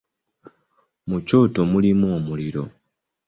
[1.09, 2.63] Mu kyoto mulimu omuliro.